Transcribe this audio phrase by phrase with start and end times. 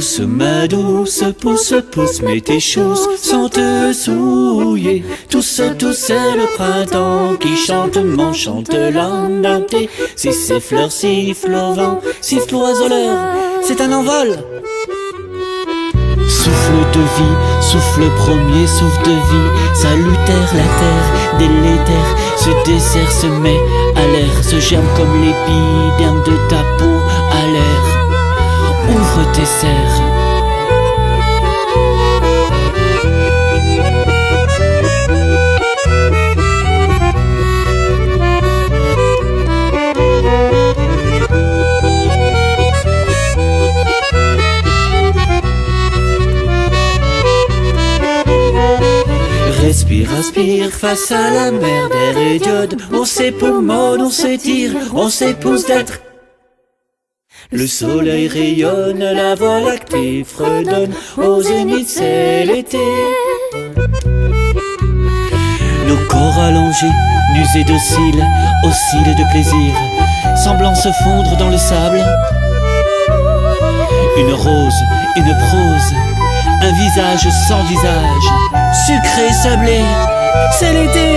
[0.00, 5.04] ta douce pousse, pousse, mets tes choses sans te souiller.
[5.28, 9.42] Tous, tous, c'est le printemps qui chante, m'enchante l'âme
[10.16, 13.18] Si ces fleurs sifflent au vent, sifflent oiseleur,
[13.62, 14.38] c'est un envol.
[16.28, 23.26] Souffle de vie, souffle premier, souffle de vie, salutaire la terre, délétère, ce dessert se
[23.26, 23.60] met
[23.96, 26.96] à l'air, se germe comme l'épiderme de ta peau
[27.32, 27.79] à l'air.
[28.90, 30.10] Ouvre tes serres.
[49.62, 52.76] Respire, inspire face à la mer et d'iode.
[52.92, 56.00] On s'époumonne, on s'étire, on s'épouse d'être.
[57.52, 62.78] Le soleil rayonne, la voie lactée fredonne, au zénith c'est l'été.
[65.88, 66.86] Nos corps allongés,
[67.34, 68.24] nus et dociles,
[68.64, 69.74] oscillent de plaisir,
[70.36, 72.00] semblant se fondre dans le sable.
[74.16, 74.80] Une rose,
[75.16, 75.94] une prose,
[76.62, 78.26] un visage sans visage,
[78.86, 79.80] sucré, sablé,
[80.52, 81.09] c'est l'été.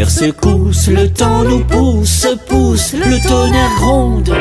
[0.00, 4.34] Première secousse, le temps nous pousse, pousse, le tonnerre gronde,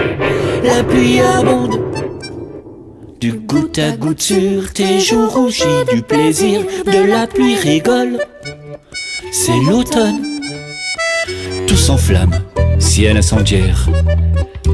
[0.64, 1.82] la pluie abonde.
[3.20, 8.20] Du goutte à goutte sur tes joues rougies, du plaisir de la pluie rigole.
[9.34, 10.22] C'est l'automne,
[11.68, 12.40] tout s'enflamme,
[12.80, 13.90] ciel incendiaire,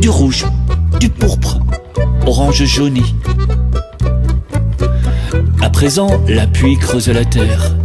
[0.01, 0.45] du rouge,
[0.99, 1.61] du pourpre,
[2.27, 3.15] orange jauni.
[5.63, 7.75] À présent, la pluie creuse la terre,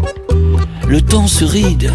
[0.86, 1.90] le temps se ride.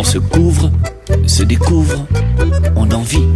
[0.00, 0.70] On se couvre,
[1.26, 2.06] se découvre,
[2.76, 3.26] on en vit.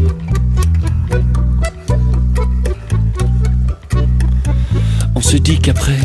[5.16, 5.98] On se dit qu'après,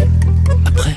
[0.66, 0.96] après,